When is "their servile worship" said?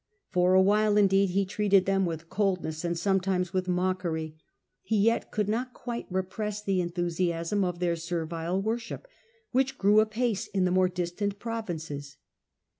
7.77-9.07